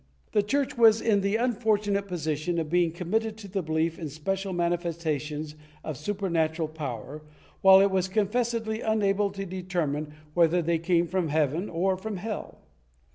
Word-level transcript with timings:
The 0.31 0.41
Church 0.41 0.79
was 0.79 0.99
in 0.99 1.21
the 1.21 1.35
unfortunate 1.35 2.07
posi 2.07 2.35
tion 2.35 2.57
of 2.57 2.71
being 2.71 2.91
committed 2.91 3.37
to 3.37 3.47
the 3.47 3.61
belief 3.61 3.99
in 3.99 4.09
special 4.09 4.51
manifestations 4.51 5.53
of 5.83 5.95
supernatural 5.95 6.69
power, 6.69 7.21
while 7.61 7.79
it 7.81 7.91
was 7.91 8.07
confessedly 8.07 8.81
unable 8.81 9.29
to 9.29 9.45
determine 9.45 10.15
whether 10.33 10.59
they 10.59 10.79
came 10.79 11.05
from 11.05 11.27
heaven 11.29 11.69
or 11.69 11.97
from 11.97 12.17
hell. 12.17 12.61